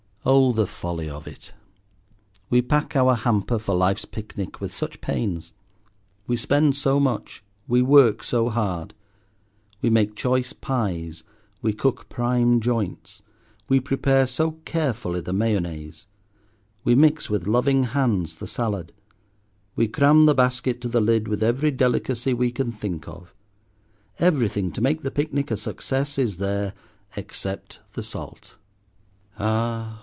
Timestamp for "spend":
6.37-6.75